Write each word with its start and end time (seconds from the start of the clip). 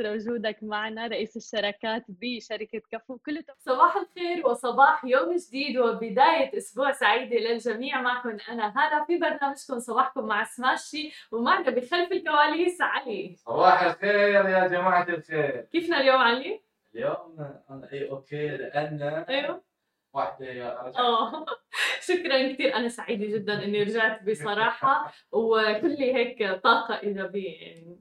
يسر 0.00 0.12
وجودك 0.12 0.56
معنا 0.62 1.06
رئيس 1.06 1.36
الشراكات 1.36 2.04
بشركة 2.08 2.82
كفو 2.92 3.18
كل 3.18 3.44
صباح 3.58 3.96
الخير 3.96 4.46
وصباح 4.46 5.04
يوم 5.04 5.36
جديد 5.36 5.78
وبداية 5.78 6.58
أسبوع 6.58 6.92
سعيدة 6.92 7.36
للجميع. 7.36 8.00
معكم 8.00 8.36
أنا 8.48 8.72
هلا 8.76 9.04
في 9.04 9.18
برنامجكم 9.18 9.78
صباحكم 9.78 10.26
مع 10.26 10.44
سماشي 10.44 11.12
ومعنا 11.32 11.70
بخلف 11.70 12.12
الكواليس 12.12 12.80
علي. 12.80 13.36
صباح 13.36 13.82
الخير 13.82 14.48
يا 14.48 14.66
جماعة 14.66 15.08
الخير. 15.08 15.60
كيفنا 15.72 16.00
اليوم 16.00 16.20
علي؟ 16.20 16.60
اليوم 16.94 17.36
أنا 17.70 17.88
أي 17.92 18.10
أوكي 18.10 18.48
لأن 18.48 19.24
أيوه. 19.28 19.69
واحدة 20.12 20.68
آه 20.98 21.46
شكرا 22.08 22.52
كثير 22.52 22.74
أنا 22.74 22.88
سعيدة 22.88 23.26
جدا 23.26 23.64
إني 23.64 23.82
رجعت 23.82 24.22
بصراحة. 24.22 25.12
وكلي 25.32 26.14
هيك 26.14 26.60
طاقة 26.62 27.00
ايجابيه 27.02 27.52
يعني 27.60 27.98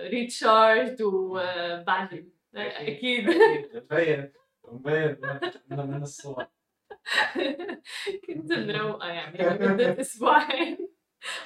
ريتشارج 0.00 1.02
وبعد 1.02 2.30
أكيد 2.56 3.28
مبين 3.74 4.32
مبين 4.68 5.16
من 5.70 5.76
من 5.90 6.02
الصور. 6.02 6.46
كنت 8.26 8.52
مروقة 8.52 9.08
يعني 9.08 9.58
لمدة 9.66 10.00
أسبوعين. 10.00 10.83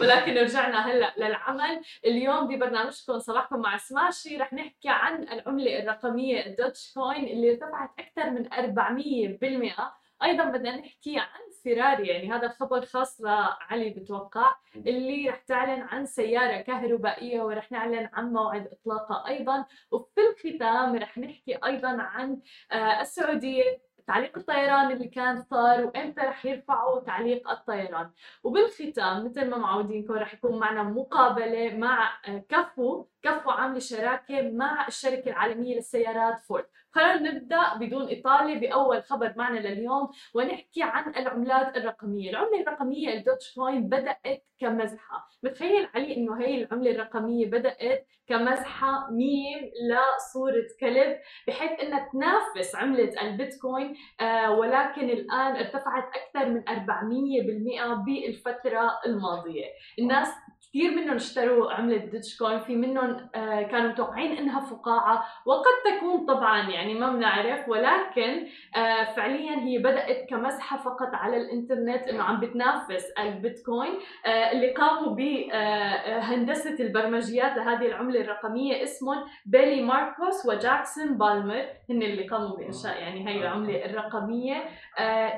ولكن 0.01 0.35
رجعنا 0.35 0.87
هلا 0.87 1.15
للعمل. 1.17 1.81
اليوم 2.05 2.47
ببرنامجكم 2.49 3.19
صباحكم 3.19 3.61
مع 3.61 3.77
سماشي. 3.77 4.37
رح 4.37 4.53
نحكي 4.53 4.89
عن 4.89 5.23
العملة 5.23 5.79
الرقمية 5.79 6.47
الدوتش 6.47 6.93
كوين 6.95 7.25
اللي 7.25 7.51
ارتفعت 7.51 7.91
أكثر 7.99 8.31
من 8.31 8.49
400% 8.53 9.99
أيضا 10.23 10.45
بدنا 10.45 10.77
نحكي 10.77 11.19
عن 11.19 11.41
فيراري 11.63 12.07
يعني 12.09 12.33
هذا 12.33 12.49
خبر 12.49 12.85
خاص 12.85 13.21
لعلي 13.21 13.91
بتوقع 13.91 14.55
اللي 14.77 15.29
رح 15.29 15.37
تعلن 15.37 15.81
عن 15.81 16.07
سيارة 16.07 16.61
كهربائية 16.61 17.41
ورح 17.41 17.73
نعلن 17.73 18.09
عن 18.13 18.33
موعد 18.33 18.67
إطلاقها 18.67 19.29
أيضا. 19.29 19.65
وفي 19.91 20.21
الختام 20.21 20.97
رح 20.97 21.19
نحكي 21.19 21.59
أيضا 21.65 21.89
عن 21.89 22.41
آه، 22.73 23.01
السعودية 23.01 23.88
تعليق 24.09 24.39
الطيران 24.39 24.91
اللي 24.93 25.09
كان 25.09 25.43
صار 25.43 25.85
وإمتى 25.87 26.21
رح 26.21 26.47
يرفعوا 26.47 27.01
تعليق 27.01 27.51
الطيران. 27.51 28.11
وبالختام 28.45 29.25
مثل 29.25 29.51
ما 29.51 29.59
معودينكم 29.59 30.15
رح 30.15 30.35
يكون 30.35 30.59
معنا 30.59 30.83
مقابلة 30.83 31.77
مع 31.77 32.19
آه، 32.29 32.45
كفو 32.49 33.07
كفو 33.23 33.51
عامله 33.51 33.79
شراكه 33.79 34.51
مع 34.51 34.87
الشركة 34.89 35.29
العالمية 35.31 35.77
للسيارات 35.77 36.41
فورد. 36.41 36.67
خلينا 36.99 37.31
نبدأ 37.31 37.75
بدون 37.81 38.09
اطاله 38.11 38.61
بأول 38.61 39.03
خبر 39.03 39.35
معنا 39.37 39.59
لليوم 39.59 40.09
ونحكي 40.35 40.83
عن 40.83 41.15
العملات 41.17 41.77
الرقمية، 41.77 42.31
العملة 42.31 42.61
الرقمية 42.61 43.13
الدوتش 43.15 43.55
كوين 43.55 43.89
بدأت 43.89 44.45
كمزحة، 44.61 45.29
متخيل 45.43 45.89
علي 45.95 46.17
إنه 46.17 46.41
هي 46.41 46.63
العملة 46.63 46.91
الرقمية 46.91 47.47
بدأت 47.47 48.07
كمزحة 48.29 49.11
ميم 49.11 49.71
لصورة 49.91 50.67
كلب 50.81 51.19
بحيث 51.49 51.81
إنها 51.81 52.09
تنافس 52.13 52.77
عملة 52.77 53.23
البيتكوين 53.23 53.95
آه 54.21 54.51
ولكن 54.51 55.11
الآن 55.11 55.57
ارتفعت 55.57 56.05
أكثر 56.17 56.49
من 56.49 56.63
400% 56.69 58.05
بالفترة 58.05 59.01
الماضية، 59.07 59.65
الناس 59.99 60.29
كثير 60.69 60.91
منهم 60.91 61.15
اشتروا 61.15 61.73
عملة 61.73 61.97
دوتش 61.97 62.39
كوين 62.39 62.61
في 62.61 62.77
منهم 62.77 63.17
آه 63.35 63.63
كانوا 63.63 63.91
متوقعين 63.91 64.37
إنها 64.37 64.61
فقاعة 64.61 65.25
وقد 65.47 65.97
تكون 65.97 66.27
طبعا 66.27 66.71
يعني 66.71 66.95
ما 66.95 67.13
بنعرف 67.13 67.69
ولكن 67.69 68.47
آه 68.77 69.05
فعليا 69.17 69.59
هي 69.59 69.79
بدأت 69.79 70.29
كمزحة 70.31 70.77
فقط 70.77 71.09
على 71.15 71.37
الإنترنت 71.37 72.03
إنه 72.09 72.23
عم 72.23 72.41
بتنافس 72.41 73.05
البيتكوين 73.19 73.93
آه 74.27 74.53
اللي 74.53 74.73
قاموا 74.73 75.15
بهندسة 75.15 76.85
البرمجيات 76.85 77.57
لهذه 77.57 77.87
العملة 77.87 78.21
الرقمية 78.21 78.83
اسمهم 78.83 79.25
بيلي 79.47 79.83
ماركوس 79.83 80.47
وجاكسون 80.47 81.19
بالمر 81.19 81.67
هن 81.91 82.03
اللي 82.03 82.29
قاموا 82.29 82.57
بإنشاء 82.57 82.99
يعني 83.01 83.29
هي 83.29 83.41
العملة 83.41 83.85
الرقمية. 83.85 84.65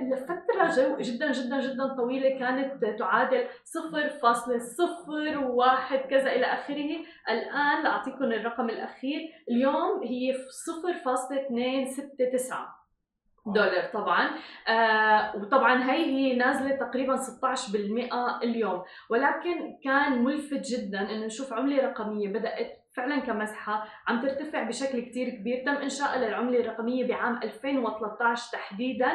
لفترة 0.00 0.96
جدا 1.00 1.32
جدا 1.32 1.60
جدا 1.60 1.94
طويلة 1.96 2.38
كانت 2.38 2.84
تعادل 2.98 3.44
0.0 3.44 5.19
صفر 5.20 5.38
وواحد 5.38 5.98
كذا 5.98 6.32
إلى 6.32 6.46
آخره. 6.46 6.90
الآن 7.30 7.82
لأعطيكم 7.82 8.24
الرقم 8.24 8.70
الأخير. 8.70 9.20
اليوم 9.50 10.02
هي 10.02 10.34
صفر 10.50 10.94
فاصلة 11.04 11.46
اثنين 11.46 11.86
ستة 11.86 12.30
تسعة 12.32 12.80
دولار 13.46 13.84
طبعا. 13.92 14.30
آه 14.68 15.36
وطبعا 15.36 15.90
هي 15.90 16.06
هي 16.06 16.36
نازلة 16.36 16.76
تقريبا 16.76 17.16
16% 17.16 18.42
اليوم. 18.42 18.82
ولكن 19.10 19.78
كان 19.84 20.24
ملفت 20.24 20.60
جدا 20.60 21.00
إنه 21.00 21.26
نشوف 21.26 21.52
عملة 21.52 21.82
رقمية 21.86 22.28
بدأت 22.28 22.79
فعلا 22.96 23.18
كمزحة 23.18 23.84
عم 24.06 24.20
ترتفع 24.20 24.62
بشكل 24.62 25.00
كتير 25.00 25.28
كبير 25.28 25.64
تم 25.66 25.72
إنشاء 25.74 26.18
للعملة 26.18 26.60
الرقمية 26.60 27.08
بعام 27.08 27.40
2013 27.42 28.52
تحديدا 28.52 29.12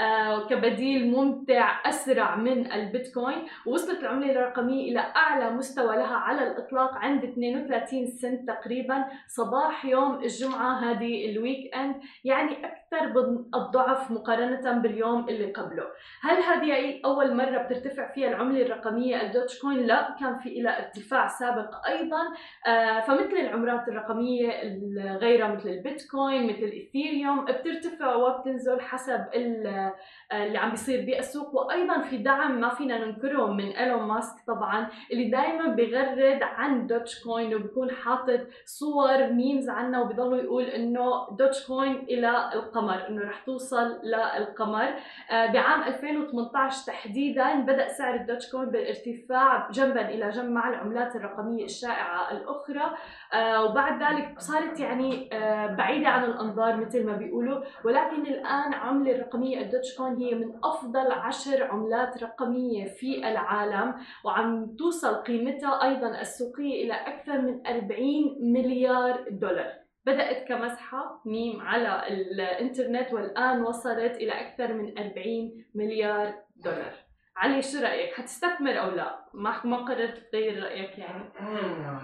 آه 0.00 0.48
كبديل 0.48 1.10
ممتع 1.10 1.88
أسرع 1.88 2.36
من 2.36 2.72
البيتكوين 2.72 3.46
ووصلت 3.66 4.00
العملة 4.00 4.32
الرقمية 4.32 4.92
إلى 4.92 5.00
أعلى 5.00 5.50
مستوى 5.50 5.96
لها 5.96 6.16
على 6.16 6.42
الإطلاق 6.50 6.94
عند 6.94 7.24
32 7.24 8.06
سنت 8.06 8.48
تقريبا 8.48 9.04
صباح 9.26 9.84
يوم 9.84 10.14
الجمعة 10.14 10.90
هذه 10.90 11.30
ال 11.30 11.74
weekend 11.74 11.96
يعني 12.24 12.66
أكثر 12.66 13.06
بالضعف 13.12 14.10
مقارنة 14.10 14.72
باليوم 14.72 15.28
اللي 15.28 15.52
قبله 15.52 15.84
هل 16.22 16.36
هذه 16.42 17.00
أول 17.04 17.36
مرة 17.36 17.58
بترتفع 17.62 18.12
فيها 18.12 18.28
العملة 18.28 18.62
الرقمية 18.62 19.22
الدوتش 19.22 19.58
كوين؟ 19.58 19.86
لا 19.86 20.16
كان 20.20 20.38
في 20.38 20.48
إلها 20.48 20.78
ارتفاع 20.78 21.26
سابق 21.26 21.86
أيضا 21.86 22.22
آه 22.66 23.00
فمثل 23.18 23.36
العملات 23.36 23.88
الرقمية 23.88 24.62
الغيرة 24.62 25.46
مثل 25.46 25.68
البيتكوين 25.68 26.46
مثل 26.46 26.58
الإثيريوم 26.62 27.44
بترتفع 27.44 28.14
وبتنزل 28.14 28.80
حسب 28.80 29.24
اللي 29.34 30.58
عم 30.58 30.70
بيصير 30.70 31.06
بالسوق. 31.06 31.54
وأيضا 31.54 32.00
في 32.00 32.16
دعم 32.16 32.60
ما 32.60 32.68
فينا 32.68 33.04
ننكره 33.04 33.46
من 33.46 33.64
إيلون 33.64 34.02
ماسك 34.02 34.46
طبعا 34.46 34.88
اللي 35.12 35.30
دائما 35.30 35.66
بغرد 35.66 36.42
عن 36.42 36.86
دوتش 36.86 37.22
كوين 37.22 37.54
وبيكون 37.54 37.90
حاطط 37.90 38.40
صور 38.64 39.26
memes 39.32 39.68
عنها 39.68 40.00
وبضلوا 40.00 40.36
يقول 40.36 40.64
إنه 40.64 41.28
دوتش 41.38 41.66
كوين 41.66 41.94
إلى 41.94 42.50
القمر 42.54 43.08
إنه 43.08 43.22
رح 43.22 43.44
توصل 43.44 44.00
للقمر. 44.04 44.94
آه، 45.30 45.52
بعام 45.52 45.82
2018 45.82 46.86
تحديدا 46.86 47.54
بدأ 47.54 47.88
سعر 47.88 48.14
الدوتش 48.14 48.50
كوين 48.50 48.70
بالارتفاع 48.70 49.70
جنبا 49.70 50.08
إلى 50.08 50.28
جنب 50.28 50.50
مع 50.50 50.68
العملات 50.68 51.16
الرقمية 51.16 51.64
الشائعة 51.64 52.30
الأخرى. 52.30 52.94
وبعد 53.64 54.02
ذلك 54.02 54.40
صارت 54.40 54.80
يعني 54.80 55.28
آه 55.32 55.66
بعيدة 55.66 56.08
عن 56.08 56.24
الأنظار 56.24 56.76
مثل 56.76 57.06
ما 57.06 57.16
بيقولوا 57.16 57.60
ولكن 57.84 58.26
الآن 58.26 58.74
عملة 58.74 59.12
الرقمية 59.12 59.60
الدوتش 59.60 59.96
كوين 59.96 60.16
هي 60.16 60.34
من 60.34 60.52
أفضل 60.64 61.12
عشر 61.12 61.64
عملات 61.64 62.22
رقمية 62.22 62.84
في 62.84 63.28
العالم 63.28 63.94
وعم 64.24 64.76
توصل 64.78 65.14
قيمتها 65.14 65.82
أيضا 65.82 66.20
السوقية 66.20 66.84
إلى 66.84 66.94
أكثر 66.94 67.40
من 67.40 67.66
40 67.66 67.90
مليار 68.40 69.24
دولار 69.30 69.72
بدأت 70.06 70.48
كمسحة 70.48 71.22
ميم 71.24 71.60
على 71.60 72.08
الإنترنت 72.08 73.12
والآن 73.12 73.62
وصلت 73.62 74.16
إلى 74.16 74.32
أكثر 74.32 74.72
من 74.72 74.98
40 74.98 75.12
مليار 75.74 76.34
دولار 76.56 76.92
علي 77.36 77.62
شو 77.62 77.80
رأيك؟ 77.82 78.14
حتستثمر 78.14 78.80
أو 78.80 78.90
لا؟ 78.90 79.24
ما 79.34 79.66
ما 79.66 79.76
قررت 79.76 80.32
تغير 80.32 80.62
رأيك 80.62 80.98
يعني؟ 80.98 81.24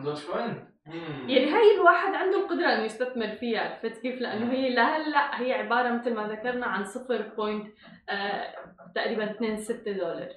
دوتش 0.05 0.27
كوين 0.27 0.74
يعني 0.87 1.55
هي 1.55 1.77
الواحد 1.77 2.15
عنده 2.15 2.39
القدرة 2.39 2.67
إنه 2.67 2.83
يستثمر 2.83 3.29
فيها 3.29 3.61
عرفت 3.61 4.03
كيف؟ 4.03 4.21
لأنه 4.21 4.53
هي 4.53 4.75
لهلأ 4.75 5.41
هي 5.41 5.53
عبارة 5.53 5.93
مثل 5.93 6.15
ما 6.15 6.29
ذكرنا 6.29 6.67
عن 6.67 6.85
صفر 6.85 7.23
point 7.37 7.75
آه 8.11 8.55
تقريبا 8.95 9.31
2 9.31 9.57
6 9.57 9.93
دولار. 9.93 10.29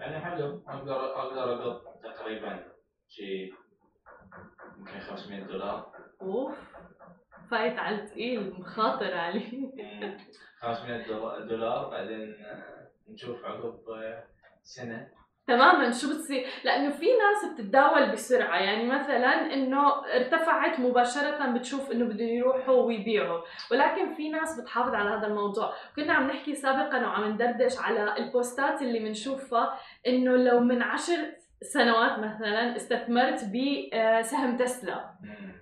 يعني 0.00 0.20
حلو. 0.20 0.62
أقدر 0.68 1.16
أقدر 1.16 1.54
اقض 1.54 1.82
تقريبا 2.02 2.64
شيء 3.08 3.54
يمكن 4.78 5.00
500 5.00 5.42
دولار. 5.42 5.92
أوف 6.22 6.58
فايت 7.50 7.78
على 7.78 8.02
الثقيل 8.02 8.54
مخاطر 8.58 9.14
عليه 9.14 9.72
500 10.58 11.06
دولار 11.48 11.90
بعدين 11.90 12.36
نشوف 13.08 13.44
عقب 13.44 13.78
سنة. 14.62 15.08
تماما. 15.46 15.90
شو 15.90 16.08
بتصير؟ 16.10 16.46
لأنه 16.64 16.90
في 16.90 17.06
ناس 17.06 17.52
بتتداول 17.52 18.12
بسرعة. 18.12 18.56
يعني 18.56 18.86
مثلا 18.86 19.54
إنه 19.54 20.04
ارتفعت 20.16 20.80
مباشرة 20.80 21.46
بتشوف 21.46 21.92
إنه 21.92 22.04
بدهم 22.04 22.28
يروحوا 22.28 22.82
ويبيعوا. 22.82 23.40
ولكن 23.70 24.14
في 24.14 24.28
ناس 24.28 24.60
بتحافظ 24.60 24.94
على 24.94 25.10
هذا 25.10 25.26
الموضوع. 25.26 25.72
كنا 25.96 26.12
عم 26.12 26.26
نحكي 26.26 26.54
سابقا 26.54 27.06
وعم 27.06 27.24
ندردش 27.24 27.78
على 27.78 28.14
البوستات 28.18 28.82
اللي 28.82 28.98
بنشوفها 28.98 29.78
إنه 30.06 30.36
لو 30.36 30.60
من 30.60 30.82
عشر 30.82 31.43
سنوات 31.62 32.18
مثلا 32.18 32.76
استثمرت 32.76 33.44
بسهم 33.44 34.56
تسلا. 34.56 35.14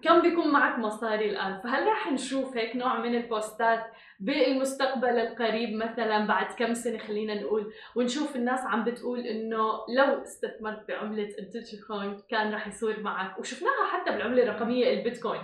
كم 0.03 0.23
بيكون 0.23 0.53
معك 0.53 0.79
مصاري 0.79 1.31
الآن؟ 1.31 1.61
فهل 1.61 1.87
رح 1.87 2.13
نشوف 2.13 2.57
هيك 2.57 2.77
نوع 2.77 2.99
من 2.99 3.15
البوستات 3.15 3.85
بالمستقبل 4.21 5.19
القريب 5.19 5.77
مثلا 5.77 6.27
بعد 6.27 6.47
كم 6.53 6.75
سنة 6.75 6.99
خلينا 6.99 7.35
نقول 7.35 7.73
ونشوف 7.97 8.37
الناس 8.37 8.61
عم 8.67 8.85
بتقول 8.85 9.21
إنه 9.21 9.65
لو 9.97 10.23
استثمرت 10.23 10.89
بعملة 10.89 11.29
الدوتش 11.39 11.85
كوين 11.87 12.23
كان 12.29 12.55
رح 12.55 12.67
يصير 12.67 13.01
معك. 13.01 13.39
وشفناها 13.39 13.87
حتى 13.93 14.11
بالعملة 14.11 14.43
الرقمية 14.43 14.99
البيتكوين. 14.99 15.43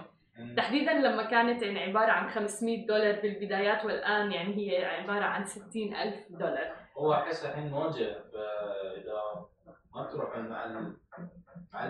تحديدا 0.57 0.93
لما 0.93 1.23
كانت 1.23 1.63
يعني 1.63 1.83
عبارة 1.83 2.11
عن 2.11 2.29
500 2.29 2.87
دولار 2.87 3.21
بالبدايات 3.21 3.85
والآن 3.85 4.33
يعني 4.33 4.57
هي 4.57 4.85
عبارة 4.85 5.25
عن 5.25 5.45
60 5.45 5.95
ألف 5.95 6.15
دولار. 6.31 6.73
هو 6.97 7.13
احس 7.13 7.45
الحين 7.45 7.71
موجة 7.71 8.11
إذا 8.97 9.47
ما 9.99 10.05
تروحون 10.05 10.49
مع 10.49 10.67
مع 11.73 11.87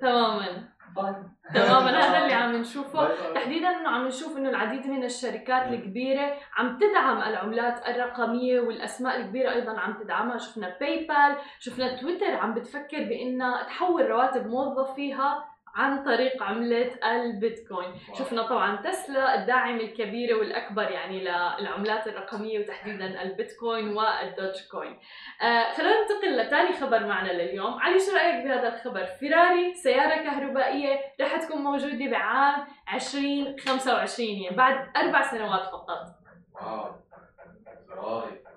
تماما. 0.00 0.68
باي 0.96 1.14
تماما. 1.54 1.90
هذا 1.90 2.18
اللي 2.18 2.34
عم 2.34 2.56
نشوفه. 2.56 3.08
باي. 3.08 3.34
تحديدا 3.34 3.68
إنه 3.68 3.88
عم 3.88 4.06
نشوف 4.06 4.36
إنه 4.36 4.48
العديد 4.48 4.86
من 4.86 5.04
الشركات 5.04 5.66
مم. 5.66 5.74
الكبيرة 5.74 6.36
عم 6.56 6.78
تدعم 6.78 7.18
العملات 7.18 7.88
الرقمية 7.88 8.60
والأسماء 8.60 9.20
الكبيرة 9.20 9.52
أيضا 9.52 9.80
عم 9.80 9.92
تدعمها. 10.02 10.38
شفنا 10.38 10.78
باي 10.80 11.06
بال 11.06 11.36
شفنا 11.58 11.96
تويتر 12.00 12.34
عم 12.34 12.54
بتفكر 12.54 13.04
بإنها 13.04 13.62
تحول 13.62 14.10
رواتب 14.10 14.46
موظفيها 14.46 15.44
عن 15.78 16.04
طريق 16.04 16.42
عملة 16.42 16.90
البيتكوين. 17.04 17.94
شفنا 18.18 18.42
طبعا 18.42 18.76
تسلا 18.76 19.34
الداعم 19.34 19.76
الكبيرة 19.80 20.38
والأكبر 20.38 20.90
يعني 20.90 21.20
للعملات 21.20 22.06
الرقمية 22.06 22.58
وتحديدا 22.58 23.22
البيتكوين 23.22 23.96
والدوج 23.96 24.68
كوين. 24.70 24.98
آه 25.42 25.72
خلينا 25.72 25.94
ننتقل 26.00 26.36
لثاني 26.36 26.72
خبر 26.72 27.06
معنا 27.06 27.32
لليوم. 27.32 27.78
علي 27.80 27.98
شو 27.98 28.16
رأيك 28.16 28.44
بهذا 28.44 28.68
الخبر؟ 28.74 29.04
فيراري 29.04 29.74
سيارة 29.74 30.16
كهربائية 30.16 31.00
رح 31.20 31.36
تكون 31.36 31.62
موجودة 31.62 32.10
بعام 32.10 32.66
2025 32.94 34.28
يعني 34.28 34.56
بعد 34.56 34.96
أربع 34.96 35.22
سنوات 35.22 35.62
فقط. 35.62 36.00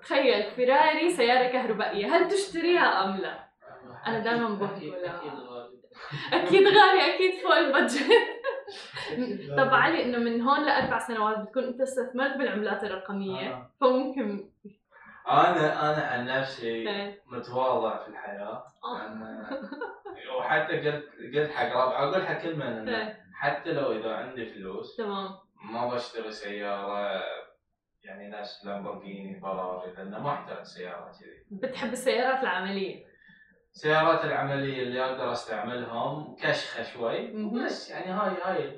تخيل 0.02 0.50
فيراري 0.50 1.10
سيارة 1.10 1.48
كهربائية. 1.48 2.16
هل 2.16 2.28
تشتريها 2.28 3.04
أم 3.04 3.16
لا؟ 3.16 3.52
أنا 4.06 4.18
دايماً 4.18 4.48
بقول 4.48 4.92
أكيد 6.32 6.66
غالي. 6.66 7.14
أكيد 7.14 7.42
فوق 7.42 7.54
البادجت 7.56 8.10
طب. 9.58 9.68
علي 9.74 10.04
إنه 10.04 10.18
من 10.18 10.40
هون 10.42 10.64
لأربع 10.66 10.98
سنوات 10.98 11.38
بتكون 11.38 11.64
أنت 11.64 11.80
استثمرت 11.80 12.36
بالعملات 12.36 12.84
الرقمية 12.84 13.48
آه. 13.54 13.70
فممكن 13.80 14.48
أنا 15.28 15.92
أنا 15.92 16.06
عن 16.06 16.26
نفسي 16.40 16.68
إيه. 16.88 17.22
متواضع 17.26 18.02
في 18.02 18.08
الحياة 18.08 18.64
آه. 18.84 18.98
أنا- 18.98 19.52
وحتى 20.38 20.80
قلت 20.90 21.04
قلت 21.36 21.50
حق 21.50 21.72
ربع 21.76 22.02
أقول 22.04 22.26
حق 22.26 22.42
كل 22.42 22.56
من 22.56 22.62
إنه 22.62 22.98
إيه. 22.98 23.22
حتى 23.34 23.72
لو 23.72 23.92
إذا 23.92 24.14
عندي 24.14 24.46
فلوس 24.46 24.96
تمام 24.96 25.28
ما 25.72 25.94
بشتري 25.94 26.30
سيارة 26.30 27.22
يعني 28.04 28.28
ناس 28.28 28.66
لامبورجيني 28.66 29.40
فراري 29.40 29.92
لأنه 29.92 30.18
ما 30.18 30.32
أحتاج 30.32 30.62
سيارة 30.62 31.12
كذي 31.20 31.44
بتحب 31.50 31.92
السيارات 31.92 32.42
العملية 32.42 33.04
سيارات 33.72 34.24
العملية 34.24 34.82
اللي 34.82 35.04
أقدر 35.04 35.32
أستعملهم 35.32 36.36
كشخة 36.42 36.82
شوي. 36.82 37.32
بس 37.64 37.90
يعني 37.90 38.06
هاي 38.10 38.30
هاي 38.42 38.68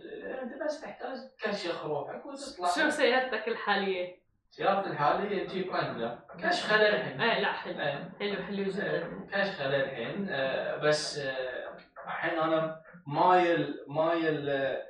أنت 0.42 0.62
بس 0.64 0.80
تحتاج 0.80 1.16
كشخ 1.42 1.84
روحك 1.84 2.26
وتطلع. 2.26 2.68
شو 2.68 2.90
سيارتك 2.90 3.48
الحالية؟ 3.48 4.24
سيارتي 4.50 4.90
الحالية 4.90 5.46
جيب 5.48 5.70
رانجلر 5.72 6.18
كشخة 6.38 6.76
للحين. 6.76 7.20
إيه 7.20 7.40
لا 7.40 7.52
حلو. 7.52 7.80
إيه. 7.80 8.10
حلو 8.20 8.42
حلو 8.42 8.64
جدا 8.64 9.26
كشخة 9.32 9.68
للحين. 9.68 10.26
آه، 10.30 10.76
بس 10.76 11.18
آه، 11.18 11.76
الحين 12.06 12.38
أنا 12.38 12.80
مايل 13.06 13.74
مايل 13.88 14.48
آه، 14.48 14.82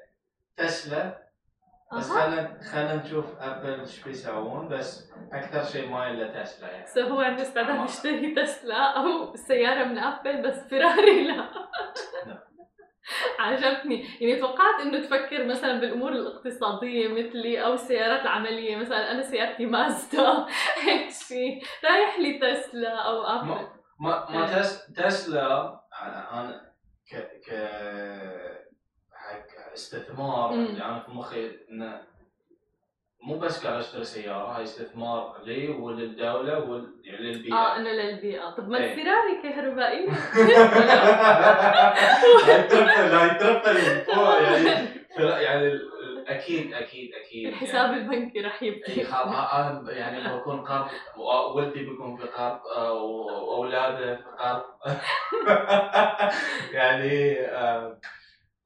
تسلا. 0.57 1.24
بس 1.99 2.11
خلينا 2.11 2.59
خلينا 2.73 2.95
نشوف 2.95 3.27
أبل 3.41 3.81
إيش 3.81 4.05
بيسوون 4.05 4.69
بس 4.69 5.11
أكثر 5.33 5.65
شيء 5.65 5.89
مايل 5.89 6.21
لتسلا 6.23 6.69
يعني. 6.69 6.87
so 6.87 7.01
هو 7.01 7.21
عنده 7.21 7.43
استعداد 7.43 7.85
يشتري 7.85 8.35
تسلا 8.35 8.77
أو 8.99 9.37
سيارة 9.37 9.85
من 9.85 9.99
أبل 9.99 10.43
بس 10.43 10.59
فيراري 10.69 11.25
لا. 11.29 11.33
لا. 12.27 12.45
عجبني. 13.39 14.05
يعني 14.21 14.41
توقعت 14.41 14.81
إنه 14.83 15.01
تفكر 15.07 15.45
مثلا 15.47 15.81
بالأمور 15.81 16.13
الاقتصادية 16.13 17.09
مثلي 17.09 17.65
أو 17.65 17.73
السيارات 17.75 18.23
العملية. 18.23 18.77
مثلا 18.77 19.11
أنا 19.13 19.23
سيارتي 19.23 19.67
مازدا 19.67 20.47
هيك 20.85 21.11
شيء. 21.11 21.63
رايح 21.85 22.19
لي 22.19 22.39
تسلا 22.39 22.89
أو 22.97 23.23
أبل. 23.23 23.47
ما 23.49 23.69
ما, 24.01 24.31
ما. 24.31 24.61
تس 24.61 24.87
تسلا 24.93 25.81
أنا 26.33 26.73
ك 27.11 27.17
ك 27.47 27.51
استثمار 29.75 30.53
مم. 30.53 30.67
اللي 30.67 30.85
أنا 30.85 31.01
في 31.01 31.11
مخي 31.11 31.51
إنه 31.71 32.01
مو 33.23 33.39
بس 33.39 33.67
قاعد 33.67 33.79
أشتري 33.79 34.05
سيارة 34.05 34.57
هاي 34.57 34.63
استثمار 34.63 35.43
لي 35.45 35.69
وللدولة 35.69 36.59
وللبيئه 36.59 37.55
آه 37.55 37.77
إنه 37.77 37.91
للبيئة. 37.91 38.51
طب 38.51 38.69
ما 38.69 38.79
إيه. 38.79 38.93
الفيراري 38.93 39.43
كهربائي 39.43 40.07
لا 43.15 43.35
فوق 44.05 44.43
يعني. 44.43 44.89
يعني 45.19 45.79
أكيد 46.27 46.75
أكيد 46.75 47.11
أكيد 47.15 47.49
الحساب 47.49 47.91
يعني 47.91 48.03
البنكي 48.03 48.39
إي 48.39 48.69
يبكي 48.69 49.09
أنا 49.09 49.85
يعني 49.89 50.37
بكون 50.37 50.61
قرض 50.61 50.87
ولدي 51.55 51.85
بيكون 51.85 52.17
في 52.17 52.23
قرض 52.23 52.61
آه، 52.77 52.93
وأولاده 52.93 54.17
في 54.17 54.23
قرض. 54.39 54.63
يعني 56.79 57.41
آه، 57.41 57.99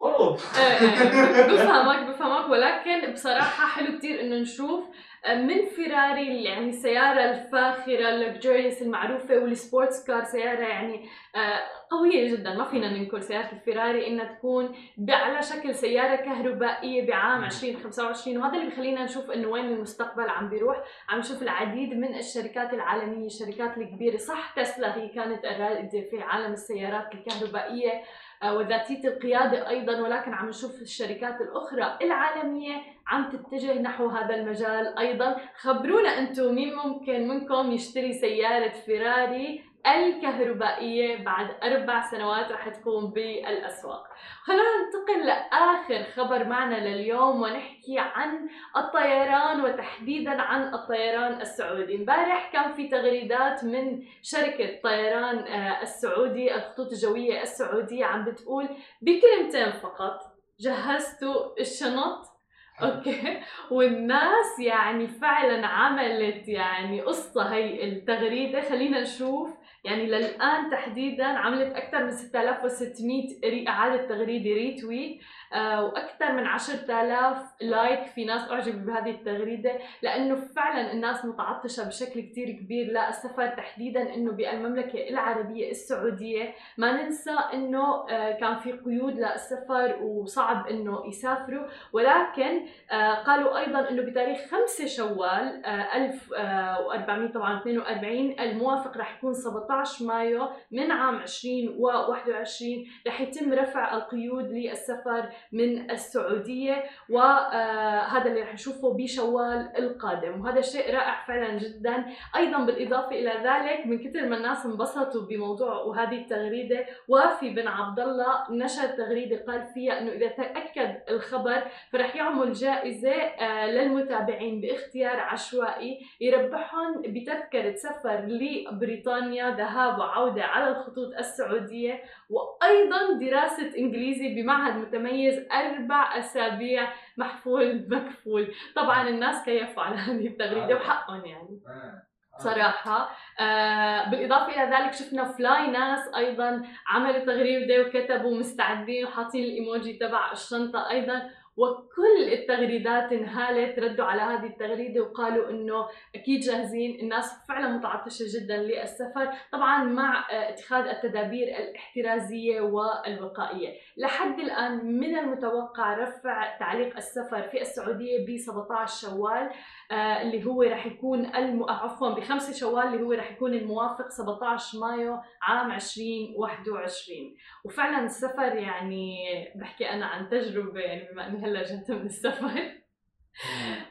إيه 0.03 0.37
إيه، 0.59 1.47
بفهمك 1.53 2.09
بفهمك 2.09 2.51
ولكن 2.51 3.13
بصراحة 3.13 3.67
حلو 3.67 3.99
كتير 3.99 4.21
إنه 4.21 4.37
نشوف 4.37 4.85
من 5.27 5.67
فيراري 5.67 6.45
يعني 6.45 6.69
السيارة 6.69 7.31
الفاخرة 7.31 8.09
ال 8.09 8.16
luxurious 8.16 8.83
المعروفة 8.83 9.39
وال 9.39 9.55
sports 9.55 10.05
car 10.05 10.25
سيارة 10.25 10.65
يعني 10.65 11.09
آه، 11.37 11.61
قوية 11.91 12.33
جدا. 12.33 12.55
ما 12.55 12.65
فينا 12.65 12.99
ننكر 12.99 13.21
سيارة 13.21 13.53
الفيراري 13.53 14.07
إنها 14.07 14.25
تكون 14.25 14.75
على 15.09 15.43
شكل 15.43 15.75
سيارة 15.75 16.17
كهربائية 16.17 17.07
بعام 17.07 17.45
2025 17.45 18.39
وهذا 18.39 18.59
اللي 18.59 18.71
بخلينا 18.71 19.05
نشوف 19.05 19.31
إنه 19.31 19.49
وين 19.49 19.65
المستقبل 19.65 20.29
عم 20.29 20.49
بيروح. 20.49 20.77
عم 21.09 21.19
نشوف 21.19 21.43
العديد 21.43 21.95
من 21.95 22.15
الشركات 22.15 22.75
العالمية 22.75 23.27
الشركات 23.27 23.79
الكبيرة 23.79 24.17
صح 24.17 24.55
تسلا 24.57 24.97
هي 24.97 25.09
كانت 25.09 25.45
الرائدة 25.45 26.01
في 26.11 26.21
عالم 26.23 26.53
السيارات 26.53 27.15
الكهربائية. 27.15 28.03
آه، 28.43 28.57
وذاتية 28.57 29.09
القيادة 29.09 29.69
أيضا 29.69 30.01
ولكن 30.01 30.35
عم 30.35 30.49
نشوف 30.49 30.83
الشركات 30.83 31.41
الأخرى 31.41 31.99
العالمية 32.03 32.77
عم 33.07 33.31
تتجه 33.31 33.81
نحو 33.81 34.09
هذا 34.09 34.35
المجال 34.35 34.99
أيضا. 34.99 35.37
خبرونا 35.57 36.19
أنتم 36.19 36.55
مين 36.55 36.75
ممكن 36.75 37.29
منكم 37.29 37.73
يشتري 37.73 38.13
سيارة 38.13 38.73
فيراري 38.87 39.68
الكهربائية 39.87 41.25
بعد 41.25 41.51
أربع 41.63 42.11
سنوات 42.11 42.53
رح 42.53 42.69
تكون 42.69 43.11
بالأسواق. 43.11 44.05
خلونا 44.43 44.63
ننتقل 44.63 45.27
لآخر 45.27 46.11
خبر 46.17 46.45
معنا 46.45 46.89
لليوم 46.89 47.43
ونحكي 47.43 47.99
عن 47.99 48.49
الطيران 48.77 49.65
وتحديدا 49.65 50.43
عن 50.43 50.75
الطيران 50.75 51.41
السعودي. 51.41 51.97
امبارح 51.97 52.53
كان 52.53 52.73
في 52.73 52.89
تغريدات 52.89 53.65
من 53.65 54.03
شركة 54.23 54.81
طيران 54.83 55.39
آه، 55.39 55.83
السعودي 55.83 56.55
الخطوط 56.55 56.93
الجوية 56.93 57.43
السعودية 57.43 58.05
عم 58.05 58.25
بتقول 58.25 58.69
بكلمتين 59.03 59.73
فقط 59.73 60.21
جهزتوا 60.61 61.61
الشنط 61.61 62.39
أوكي؟ 62.83 63.41
والناس 63.71 64.59
يعني 64.61 65.07
فعلا 65.09 65.67
عملت 65.67 66.49
يعني 66.49 67.01
قصة 67.01 67.43
هي 67.43 67.85
التغريدة. 67.85 68.61
خلينا 68.61 69.01
نشوف 69.01 69.58
يعني 69.85 70.07
للآن 70.07 70.71
تحديدا 70.71 71.25
عملت 71.25 71.77
أكثر 71.77 72.05
من 72.05 72.11
6600 72.11 73.41
ري- 73.45 73.69
إعادة 73.69 74.07
تغريدة 74.09 74.51
retweet 74.55 75.21
آه 75.55 75.85
وأكثر 75.85 76.33
من 76.33 76.47
10000 76.47 77.37
like 77.61 78.07
في 78.07 78.25
ناس 78.25 78.51
أعجبوا 78.51 78.81
بهذه 78.81 79.11
التغريدة 79.11 79.73
لأنه 80.03 80.35
فعلا 80.35 80.93
الناس 80.93 81.25
متعطشة 81.25 81.85
بشكل 81.89 82.21
كتير 82.21 82.51
كبير. 82.51 82.87
للسفر 82.87 83.47
تحديدا 83.47 84.15
أنه 84.15 84.33
بالمملكة 84.33 85.09
العربية 85.09 85.71
السعودية 85.71 86.55
ما 86.79 87.03
ننسى 87.03 87.37
أنه 87.55 88.09
آه 88.11 88.33
كان 88.33 88.59
في 88.59 88.73
قيود 88.73 89.19
للسفر 89.19 89.97
وصعب 90.03 90.67
أنه 90.67 91.07
يسافروا. 91.07 91.67
ولكن 91.93 92.61
آه 92.91 93.15
قالوا 93.15 93.59
أيضا 93.59 93.89
أنه 93.91 94.03
بتاريخ 94.03 94.39
5 94.51 94.87
شوال 94.87 95.65
آه 95.67 95.97
1400 95.97 97.33
طبعا 97.33 97.59
42 97.59 98.41
الموافق 98.41 98.97
رح 98.97 99.17
يكون 99.19 99.35
17 99.35 99.68
مايو 100.01 100.49
من 100.73 100.93
عام 100.93 101.15
2021 101.15 102.87
رح 103.07 103.21
يتم 103.21 103.53
رفع 103.53 103.97
القيود 103.97 104.51
للسفر 104.53 105.29
من 105.53 105.91
السعودية 105.91 106.85
وهذا 107.11 108.25
اللي 108.27 108.43
رح 108.43 108.55
نشوفه 108.55 108.95
بشوال 108.95 109.73
القادم. 109.79 110.41
وهذا 110.41 110.61
شيء 110.61 110.95
رائع 110.95 111.25
فعلا 111.27 111.59
جدا. 111.59 112.05
أيضا 112.37 112.59
بالإضافة 112.59 113.11
إلى 113.11 113.33
ذلك 113.45 113.87
من 113.87 113.99
كثر 113.99 114.29
ما 114.29 114.37
الناس 114.37 114.67
انبسطوا 114.67 115.27
بموضوع 115.27 115.73
وهذه 115.73 116.19
التغريدة 116.21 116.87
وافي 117.09 117.51
بن 117.51 117.69
عبد 117.69 118.01
الله 118.01 118.53
نشر 118.53 118.87
تغريدة 118.87 119.45
قال 119.49 119.67
فيها 119.75 119.99
أنه 119.99 120.13
إذا 120.13 120.29
تأكد 120.29 121.03
الخبر 121.11 121.63
فرح 121.93 122.17
يعمل 122.17 122.53
جائزة 122.53 123.13
آه، 123.13 123.71
للمتابعين 123.71 124.61
باختيار 124.61 125.21
عشوائي 125.21 125.99
يربحهم 126.21 127.03
بتذكرة 127.03 127.75
سفر 127.75 128.25
لبريطانيا 128.27 129.51
ذهاب 129.59 129.99
وعودة 129.99 130.45
على 130.45 130.69
الخطوط 130.69 131.15
السعودية 131.19 132.03
وأيضا 132.31 133.19
دراسة 133.21 133.79
إنجليزي 133.79 134.35
بمعهد 134.35 134.77
متميز 134.77 135.47
أربع 135.53 136.19
أسابيع 136.19 136.89
محفول 137.17 137.87
مكفول. 137.89 138.55
طبعا 138.77 139.09
الناس 139.09 139.45
كيفوا 139.45 139.83
على 139.83 139.97
هذه 139.97 140.27
التغريدة 140.27 140.77
وحقهم 140.77 141.25
يعني. 141.25 141.61
آه. 141.69 142.03
صراحة. 142.39 143.11
آه 143.41 144.11
بالإضافة 144.11 144.63
إلى 144.63 144.77
ذلك 144.77 144.93
شفنا 144.93 145.25
فلاي 145.25 145.67
ناس 145.71 146.15
أيضا 146.17 146.63
عملوا 146.89 147.25
تغريدة 147.25 147.83
وكتبوا 147.83 148.39
مستعدين 148.39 149.05
وحاطين 149.07 149.45
الإيموجي 149.45 149.93
تبع 149.93 150.33
الشنطة 150.33 150.91
أيضا. 150.91 151.31
وكل 151.59 152.33
التغريدات 152.33 153.13
انهالت 153.13 153.79
ردوا 153.79 154.05
على 154.05 154.23
هذه 154.23 154.47
التغريدة 154.47 155.01
وقالوا 155.01 155.51
إنه 155.51 155.87
أكيد 156.15 156.41
جاهزين. 156.41 157.01
الناس 157.01 157.47
فعلا 157.49 157.69
متعطشة 157.69 158.25
جدا 158.35 158.57
للسفر 158.57 159.33
طبعا 159.53 159.85
مع 159.85 160.31
آه، 160.31 160.49
اتخاذ 160.49 160.87
التدابير 160.87 161.49
الاحترازية 161.49 162.61
والوقائية. 162.61 163.69
لحد 163.97 164.39
الآن 164.39 164.99
من 165.01 165.19
المتوقع 165.19 165.95
رفع 165.95 166.59
تعليق 166.59 166.97
السفر 166.97 167.43
في 167.43 167.61
السعودية 167.61 168.27
ب 168.27 168.37
17 168.37 169.09
شوال 169.09 169.51
آه، 169.91 170.23
اللي 170.23 170.47
هو 170.47 170.63
رح 170.63 170.87
يكون 170.87 171.37
الم... 171.37 171.71
عفوا 171.71 172.11
ب 172.11 172.21
5 172.21 172.53
شوال 172.53 172.87
اللي 172.87 173.03
هو 173.03 173.13
رح 173.13 173.31
يكون 173.31 173.55
الموافق 173.55 174.09
17 174.09 174.79
مايو 174.79 175.19
عام 175.43 175.73
2021 175.73 177.37
وفعلا 177.65 178.05
السفر 178.05 178.57
يعني 178.57 179.25
بحكي 179.55 179.91
أنا 179.91 180.07
عن 180.07 180.29
تجربة 180.29 180.81
يعني 180.81 181.13
بما 181.13 181.27
اني 181.27 181.48
هلا 181.49 181.63
جيت 181.63 181.91
من 181.91 182.07
السفر 182.07 182.73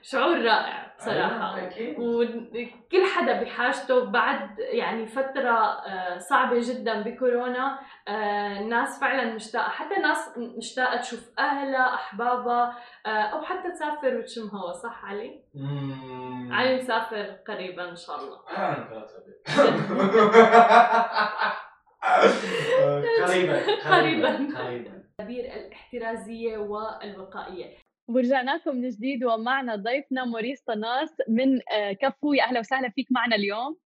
شعور 0.02 0.42
رائع 0.42 0.94
بصراحة 0.98 1.58
أيوة،. 1.58 2.00
وكل 2.00 3.06
حدا 3.16 3.44
بحاجته 3.44 4.06
بعد 4.06 4.60
يعني 4.60 5.08
فترة 5.08 5.58
آه، 5.88 6.18
صعبة 6.18 6.60
جدا 6.60 7.02
بكورونا 7.02 7.80
آه، 8.08 8.60
الناس 8.60 9.00
فعلا 9.00 9.34
مشتاقة 9.34 9.70
حتى 9.70 9.96
ناس 9.96 10.38
مشتاقة 10.58 10.98
تشوف 10.98 11.40
أهلها 11.40 11.94
أحبابها 11.94 12.78
آه، 13.06 13.10
أو 13.10 13.42
حتى 13.42 13.72
تسافر 13.72 14.18
وتشم 14.18 14.48
هوا 14.48 14.74
صح 14.74 15.06
علي؟ 15.06 15.42
مم. 15.56 16.50
علي 16.52 16.78
مسافر 16.78 17.36
قريبا 17.48 17.90
إن 17.90 17.96
شاء 17.96 18.20
الله. 18.20 18.40
قريبا 23.28 23.60
قريباً. 23.90 24.58
قريبا 24.58 24.97
التدابير 25.28 25.46
الاحترازية 25.54 26.58
والوقائية. 26.58 27.78
ورجعنا 28.10 28.56
لكم 28.56 28.76
من 28.76 28.90
جديد 28.90 29.24
ومعنا 29.24 29.76
ضيفنا 29.76 30.26
موريس 30.26 30.62
طناس 30.62 31.10
من 31.30 31.60
آه، 31.72 31.94
كفو 31.94 32.34
يا 32.34 32.44
أهلا 32.44 32.60
وسهلا 32.60 32.90
فيك 32.90 33.08
معنا 33.12 33.36
اليوم. 33.36 33.78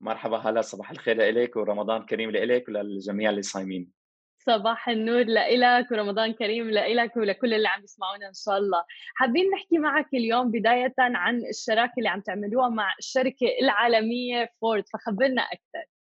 مرحبا 0.00 0.36
هلا 0.36 0.60
صباح 0.60 0.90
الخير 0.90 1.16
لك 1.16 1.56
ورمضان 1.56 2.06
كريم 2.06 2.30
لك 2.30 2.68
وللجميع 2.68 3.30
اللي 3.30 3.42
صايمين. 3.42 3.92
صباح 4.38 4.88
النور 4.88 5.24
لإلك 5.24 5.90
ورمضان 5.90 6.32
كريم 6.32 6.70
لإلك 6.70 7.16
ولكل 7.16 7.54
اللي 7.54 7.68
عم 7.68 7.82
يسمعونا 7.82 8.28
إن 8.28 8.34
شاء 8.34 8.58
الله. 8.58 8.84
حابين 9.14 9.50
نحكي 9.50 9.78
معك 9.78 10.14
اليوم 10.14 10.50
بداية 10.50 10.94
عن 10.98 11.42
الشراكة 11.50 11.92
اللي 11.98 12.08
عم 12.08 12.20
تعملوها 12.20 12.68
مع 12.68 12.94
الشركة 12.98 13.46
العالمية 13.62 14.50
فورد 14.60 14.84
فخبرنا 14.92 15.42
أكثر. 15.42 15.93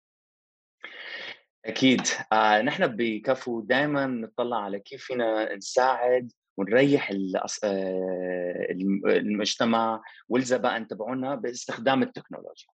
أكيد. 1.66 2.02
آه 2.34 2.62
نحن 2.62 2.88
بكفو 2.88 3.62
دائما 3.62 4.06
نطلع 4.06 4.58
على 4.64 4.80
كيف 4.80 5.04
فينا 5.04 5.56
نساعد 5.56 6.32
ونريح 6.58 7.10
الأص... 7.10 7.60
آه 7.64 8.68
الم- 8.72 9.08
المجتمع 9.08 10.02
والزبائن 10.30 10.88
تبعونا 10.88 11.36
باستخدام 11.36 12.04
التكنولوجيا. 12.04 12.68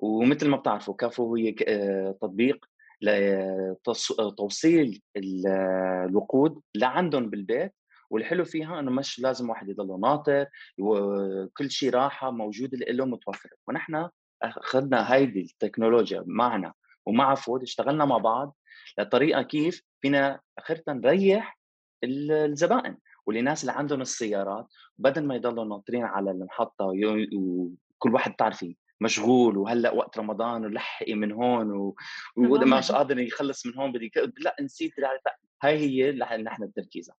ومثل 0.00 0.48
ما 0.48 0.56
بتعرفوا 0.56 0.94
كفو 0.98 1.36
هي 1.36 1.54
آه 1.68 2.10
تطبيق 2.20 2.64
لتوصيل 3.02 5.02
الوقود 5.16 6.60
لعندهم 6.74 7.30
بالبيت. 7.30 7.74
والحلو 8.10 8.44
فيها 8.44 8.80
إنه 8.80 8.90
مش 8.90 9.20
لازم 9.20 9.50
واحد 9.50 9.68
يضل 9.68 10.00
ناطر 10.00 10.46
وكل 10.78 11.70
شيء 11.70 11.90
راحة 11.90 12.30
موجود 12.30 12.74
له 12.74 13.04
متوفر 13.04 13.50
ونحن 13.68 14.08
أخذنا 14.42 15.14
هيدي 15.14 15.40
التكنولوجيا 15.40 16.24
معنا 16.26 16.72
ومع 17.08 17.34
فود 17.34 17.62
اشتغلنا 17.62 18.04
مع 18.04 18.18
بعض 18.18 18.56
لطريقة 18.98 19.42
كيف 19.42 19.82
فينا 20.00 20.40
اخرتها 20.58 20.94
نريح 20.94 21.58
ال- 22.04 22.32
الزبائن 22.32 22.96
والناس 23.26 23.60
اللي 23.62 23.72
عندهم 23.72 24.00
السيارات 24.00 24.66
بدل 24.98 25.24
ما 25.26 25.34
يضلوا 25.34 25.64
ناطرين 25.64 26.04
على 26.04 26.30
المحطة 26.30 26.84
وكل 26.84 28.14
واحد 28.14 28.32
بتعرفي 28.32 28.76
مشغول 29.00 29.56
وهلأ 29.58 29.90
وقت 29.90 30.18
رمضان 30.18 30.64
ولحقي 30.64 31.14
من 31.14 31.32
هون 31.32 31.70
و- 31.70 31.94
وإذا 32.36 32.56
تماماً. 32.64 32.78
مش 32.78 32.92
قادر 32.92 33.18
يخلص 33.18 33.66
من 33.66 33.74
هون 33.78 33.92
بدي 33.92 34.10
لا 34.38 34.56
نسيت. 34.60 34.92
هاي 35.62 35.78
هي 35.78 36.10
اللي 36.10 36.24
نحن 36.24 36.62
التركيزه 36.62 37.14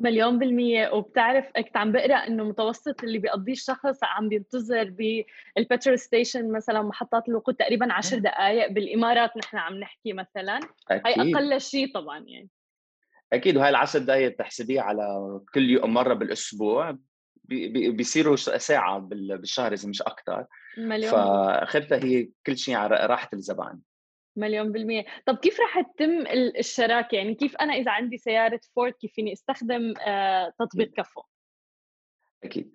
مليون 0.00 0.38
بالمية. 0.38 0.90
وبتعرف 0.92 1.44
كنت 1.56 1.76
عم 1.76 1.92
بقرأ 1.92 2.14
إنه 2.14 2.44
متوسط 2.44 3.02
اللي 3.04 3.18
بيقضيه 3.18 3.52
الشخص 3.52 3.98
عم 4.02 4.28
بينتظر 4.28 4.90
بالبترول 5.56 5.98
ستيشن 5.98 6.52
مثلا 6.52 6.82
محطات 6.82 7.28
الوقود 7.28 7.54
تقريبا 7.54 7.92
عشر 7.92 8.18
دقائق 8.18 8.72
بالإمارات 8.72 9.36
نحن 9.36 9.56
عم 9.56 9.74
نحكي 9.74 10.12
مثلا. 10.12 10.60
هي 10.90 10.96
أكيد. 11.06 11.36
أقل 11.36 11.60
شيء 11.60 11.94
طبعا 11.94 12.18
يعني. 12.18 12.48
أكيد. 13.32 13.56
وهي 13.56 13.68
العشر 13.68 13.98
دقائق 13.98 14.28
بتحسبيها 14.28 14.82
على 14.82 15.40
كل 15.54 15.70
يوم 15.70 15.94
مرة 15.94 16.14
بالأسبوع. 16.14 16.96
بي- 17.44 17.68
بي- 17.68 17.90
بيصيروا 17.90 18.36
ساعة 18.36 18.98
بال- 18.98 19.38
بالشهر 19.38 19.72
إذا 19.72 19.88
مش 19.88 20.02
أكثر 20.02 20.46
مليون. 20.78 21.12
فاخرتها 21.12 22.04
هي 22.04 22.28
كل 22.46 22.56
شيء 22.58 22.74
على 22.74 22.96
راحة 23.06 23.28
الزبائن 23.32 23.78
مليون 24.36 24.72
بالمية. 24.72 25.04
طب 25.26 25.36
كيف 25.36 25.60
رح 25.60 25.80
تتم 25.80 26.10
ال- 26.10 26.58
الشراكة؟ 26.58 27.14
يعني 27.14 27.34
كيف 27.34 27.56
أنا 27.56 27.74
إذا 27.74 27.90
عندي 27.90 28.18
سيارة 28.18 28.60
فورد 28.76 28.92
كيف 28.92 29.12
فيني 29.12 29.32
أستخدم 29.32 29.94
آه، 30.06 30.52
تطبيق 30.58 30.92
كفو؟ 30.92 31.22
أكيد. 32.44 32.72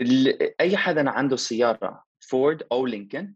ال- 0.00 0.60
أي 0.60 0.76
حدا 0.76 1.10
عنده 1.10 1.36
سيارة 1.36 2.04
فورد 2.20 2.62
أو 2.72 2.86
لينكن 2.86 3.34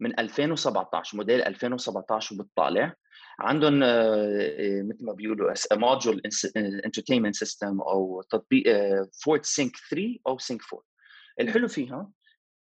من 0.00 0.20
2017 0.20 1.16
موديل 1.16 1.42
2017 1.42 2.34
وبتطالع 2.34 2.94
عندهم 3.38 3.82
آه، 3.82 3.86
آه، 3.88 4.82
مثل 4.82 5.04
ما 5.04 5.12
بيقولوا 5.12 5.54
module 5.72 6.22
entertainment 6.56 7.34
system 7.34 7.80
أو 7.80 8.22
تطبيق 8.22 8.64
فورد 9.24 9.44
Sync 9.44 9.72
3 9.90 10.18
أو 10.26 10.38
Sync 10.38 10.60
4 10.72 10.84
الحلو 11.40 11.68
فيها 11.68 12.10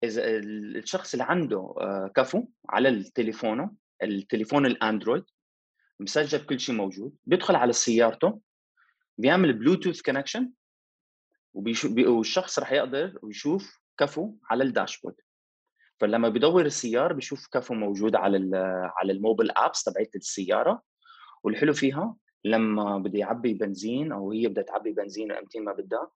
إذا 0.04 0.26
ال- 0.38 0.78
الشخص 0.78 1.14
اللي 1.14 1.24
عنده 1.24 1.76
آه، 1.80 2.12
كفو 2.16 2.44
على 2.70 2.90
التليفونه 2.90 3.72
التليفون 4.04 4.66
الأندرويد 4.66 5.24
مسجل 6.00 6.46
كل 6.46 6.60
شيء 6.60 6.76
موجود 6.76 7.16
بيدخل 7.26 7.56
على 7.56 7.74
سيارته 7.74 8.40
بيعمل 9.18 9.54
Bluetooth 9.54 10.02
connection 10.02 10.52
والشخص 11.54 12.60
رح 12.60 12.72
يقدر 12.72 13.20
يشوف 13.30 13.80
كفو 13.98 14.36
على 14.50 14.64
ال 14.64 14.68
dashboard. 14.68 15.16
فلما 16.00 16.30
بدور 16.30 16.66
السيارة 16.66 17.14
بيشوف 17.14 17.48
كفو 17.48 17.74
موجود 17.74 18.16
على 18.16 18.58
على 18.98 19.14
الموبايل 19.14 19.52
apps 19.52 19.84
تبعت 19.84 20.16
السيارة 20.16 20.82
والحلو 21.44 21.74
فيها 21.74 22.16
لما 22.44 22.98
بده 22.98 23.20
يعبي 23.20 23.54
بنزين 23.54 24.12
أو 24.12 24.32
هي 24.32 24.48
بدها 24.48 24.64
تعبي 24.64 24.92
بنزين 24.92 25.32
إمتى 25.32 25.60
ما 25.60 25.74
بدها 25.74 26.12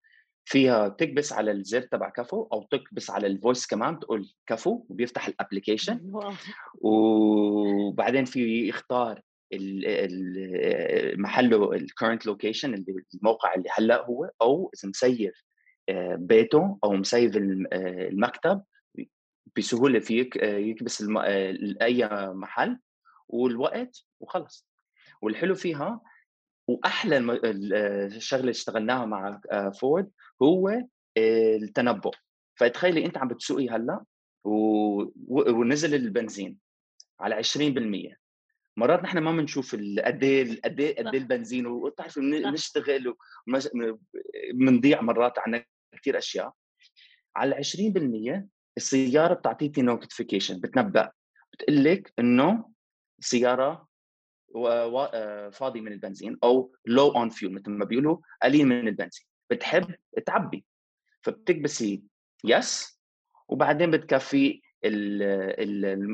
فيها 0.50 0.88
تكبس 0.90 1.34
على 1.34 1.52
الزر 1.52 1.82
تبع 1.82 2.10
كفو 2.10 2.48
أو 2.54 2.64
تكبس 2.64 3.10
على 3.10 3.28
ال 3.28 3.35
voice 3.35 3.68
كمان 3.68 4.00
تقول 4.00 4.30
كفو 4.48 4.86
وبيفتح 4.90 5.28
ال 5.28 5.33
application. 5.33 6.00
وبعدين 6.82 8.26
في 8.26 8.68
يختار 8.68 9.22
محله 11.18 11.74
ال 11.74 11.80
current 11.80 12.26
location 12.26 12.86
الموقع 13.14 13.54
اللي 13.54 13.70
هلأ 13.78 14.06
هو 14.06 14.32
أو 14.42 14.72
إذا 14.76 14.90
مسيف 14.90 15.44
آه، 15.90 16.16
بيته 16.16 16.80
أو 16.84 16.92
مسيف 16.94 17.36
آه، 17.38 17.40
المكتب 18.08 18.64
بسهولة 19.58 20.00
فيك 20.00 20.38
آه، 20.38 20.58
يكبس 20.58 21.02
الم- 21.02 21.18
اي 21.82 22.10
محل 22.34 22.80
والوقت 23.28 24.04
وخلص 24.20 24.68
والحلو 25.22 25.56
فيها 25.56 26.02
وأحلى 26.68 27.18
الشغله 27.18 28.42
اللي 28.42 28.52
اشتغلناها 28.52 29.06
مع 29.06 29.42
فورد 29.80 30.12
هو 30.42 30.82
التنبؤ. 31.18 32.12
فتخيلي 32.56 33.06
أنت 33.06 33.18
عم 33.18 33.28
بتسوقي 33.28 33.70
هلأ 33.70 34.04
و- 34.44 35.04
ونزل 35.52 35.96
البنزين 35.96 36.58
على 37.20 37.36
20% 37.36 38.16
مرات 38.78 39.04
نحن 39.04 39.18
ما 39.18 39.32
بنشوف 39.32 39.74
ال- 39.74 40.00
قد 40.06 40.24
إيه 40.24 40.62
قد 40.62 40.80
إيه 40.80 40.96
قد 40.96 41.16
البنزين 41.16 41.68
وبتعرف 41.68 42.12
صح. 42.12 42.22
بنشتغل 42.22 43.16
وبنضيع 44.54 45.02
مرات 45.02 45.40
عنا 45.40 45.66
كثير 45.92 46.18
أشياء. 46.18 46.54
على 47.36 47.56
20% 47.56 48.48
السيارة 48.78 49.34
بتعطيكي 49.34 49.82
notification 49.82 50.60
بتنبأ. 50.60 51.12
بتقول 51.54 51.84
لك 51.84 52.14
إنه 52.20 52.70
السيارة 53.20 53.88
آه، 54.56 55.50
فاضي 55.50 55.82
من 55.82 55.92
البنزين 55.92 56.38
أو 56.44 56.76
low 56.86 57.08
on 57.12 57.30
fuel 57.30 57.54
مثل 57.54 57.70
ما 57.72 57.86
بيقولوا 57.86 58.18
قليل 58.44 58.66
من 58.68 58.88
البنزين. 58.88 59.26
بتحب 59.50 59.96
تعبي 60.26 60.66
فبتكبسي 61.22 62.04
yes 62.46 63.02
وبعدين 63.48 63.92
بتكفي 63.92 64.62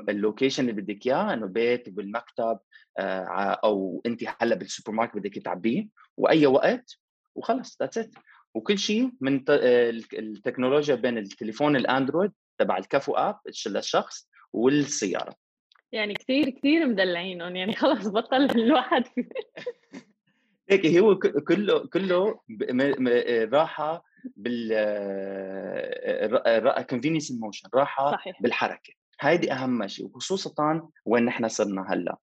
ال 0.10 0.16
location 0.16 0.70
اللي 0.70 0.82
بدك 0.82 1.08
إياه 1.08 1.34
إنه 1.34 1.48
بيت 1.48 1.90
بالمكتب 1.90 2.60
آه، 3.00 3.60
أو 3.64 4.02
أنت 4.06 4.24
هلأ 4.42 4.56
بالسوبر 4.56 4.92
ماركت 4.92 5.18
بدك 5.18 5.40
تعبيه 5.40 5.88
وأي 6.18 6.48
وقت 6.48 7.00
وخلص 7.36 7.78
that's 7.82 7.98
it 7.98 8.12
وكل 8.54 8.78
شيء 8.78 9.12
من 9.22 9.44
التكنولوجيا 10.14 10.96
بين 10.96 11.18
التليفون 11.18 11.76
الأندرويد 11.76 12.32
تبع 12.58 12.78
الكفو 12.78 13.14
app 13.14 13.40
للشخص 13.68 14.30
والسيارة. 14.54 15.36
يعني 15.92 16.14
كثير 16.14 16.50
كثير 16.50 16.88
مدلعينهم 16.88 17.56
يعني 17.56 17.74
خلص 17.74 18.08
بطل 18.08 18.46
الواحد 18.46 19.04
هيك 20.70 20.86
هو 20.86 21.20
كله 21.20 21.88
كله 21.88 22.40
راحة 23.54 24.04
بال 24.36 24.74
convenience 26.90 27.32
motion 27.32 27.70
راحة 27.74 28.12
صحيح. 28.12 28.42
بالحركة 28.42 28.94
هيدي 29.22 29.52
أهم 29.52 29.88
شيء 29.88 30.06
وخصوصا 30.06 30.90
وين 31.06 31.26
نحن 31.26 31.48
صرنا 31.48 31.86
هلأ 31.90 32.18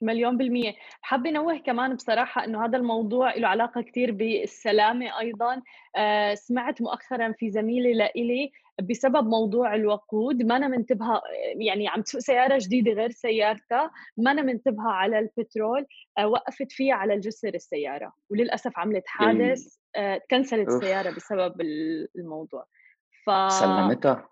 مليون 0.00 0.36
بالمية. 0.36 0.74
حابة 1.00 1.30
نوه 1.30 1.58
كمان 1.58 1.94
بصراحة 1.94 2.44
أنه 2.44 2.64
هذا 2.64 2.78
الموضوع 2.78 3.34
له 3.34 3.48
علاقة 3.48 3.82
كتير 3.82 4.12
بالسلامة 4.12 5.20
أيضا. 5.20 5.62
آه 5.96 6.34
سمعت 6.34 6.82
مؤخرا 6.82 7.32
في 7.38 7.50
زميلة 7.50 7.90
لإلي 7.92 8.52
بسبب 8.82 9.26
موضوع 9.26 9.74
الوقود. 9.74 10.42
ما 10.42 10.56
أنا 10.56 10.68
منتبهة 10.68 11.22
يعني 11.56 11.88
عم 11.88 12.02
تسوق 12.02 12.20
سيارة 12.20 12.58
جديدة 12.60 12.92
غير 12.92 13.10
سيارتها. 13.10 13.90
ما 14.16 14.30
أنا 14.30 14.42
منتبهة 14.42 14.90
على 14.90 15.18
البترول. 15.18 15.86
آه 16.18 16.26
وقفت 16.26 16.72
فيها 16.72 16.94
على 16.94 17.20
جسر 17.20 17.54
السيارة. 17.54 18.12
وللأسف 18.30 18.78
عملت 18.78 19.04
حادث 19.06 19.76
آه 19.96 20.18
تكنسلت 20.18 20.68
السيارة 20.68 21.10
بسبب 21.10 21.60
الموضوع. 22.16 22.66
ف... 23.26 23.30
سلمتها. 23.52 24.28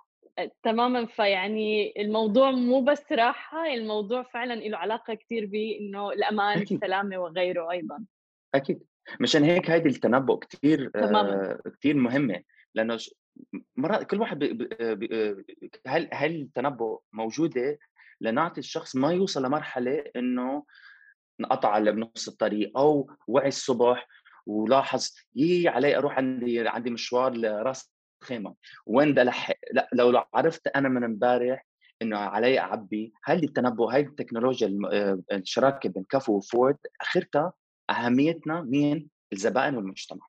تماما 0.62 1.06
فيعني 1.06 1.94
الموضوع 2.02 2.50
مو 2.50 2.80
بس 2.80 3.12
راحة 3.12 3.74
الموضوع 3.74 4.22
فعلا 4.22 4.54
له 4.54 4.78
علاقة 4.78 5.14
كثير 5.14 5.46
بانه 5.46 6.10
الامان 6.10 6.58
أكيد. 6.58 6.72
السلامه 6.72 7.18
وغيره 7.18 7.70
أيضا. 7.70 8.04
أكيد. 8.54 8.82
مشان 9.20 9.44
هيك 9.44 9.70
هيدي 9.70 9.88
التنبؤ 9.88 10.38
كثير 10.38 10.90
آه 10.96 11.60
كثير 11.78 11.96
مهمة 11.96 12.42
لأنه 12.74 12.98
مرات 13.76 14.10
كل 14.10 14.20
واحد 14.20 14.38
بي 14.38 14.68
بي 14.94 15.44
هل 15.86 16.08
هل 16.12 16.40
التنبؤ 16.40 17.00
موجودة 17.12 17.78
لنعطي 18.20 18.60
الشخص 18.60 18.96
ما 18.96 19.12
يوصل 19.12 19.44
لمرحلة 19.44 20.04
إنه 20.16 20.64
انقطع 21.40 21.78
بنص 21.78 22.28
الطريق 22.28 22.78
أو 22.78 23.10
وعي 23.28 23.48
الصبح 23.48 24.08
ولاحظ 24.46 25.10
يي 25.34 25.68
علي 25.68 25.96
أروح 25.96 26.16
عندي 26.16 26.68
عندي 26.68 26.90
مشوار 26.90 27.34
لراس 27.34 27.93
خيمة. 28.24 28.54
وين 28.86 29.12
بدي 29.12 29.22
الحق 29.22 29.56
لا 29.72 29.88
لو 29.92 30.22
عرفت 30.34 30.66
أنا 30.66 30.88
من 30.88 31.04
امبارح 31.04 31.66
إنه 32.02 32.18
علي 32.18 32.58
أعبي 32.58 33.12
هل 33.24 33.44
التنبؤ 33.44 33.84
هاي 33.84 34.00
التكنولوجيا 34.00 34.78
آه، 34.92 35.22
الشراكة 35.32 35.88
بين 35.88 36.04
كفو 36.10 36.36
وفورد 36.36 36.76
اخرتها 37.00 37.52
أهميتنا 37.90 38.62
مين؟ 38.62 39.08
الزبائن 39.32 39.76
والمجتمع. 39.76 40.26